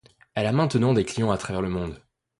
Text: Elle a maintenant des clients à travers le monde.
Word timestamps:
Elle 0.33 0.47
a 0.47 0.51
maintenant 0.51 0.93
des 0.95 1.05
clients 1.05 1.29
à 1.29 1.37
travers 1.37 1.61
le 1.61 1.69
monde. 1.69 2.01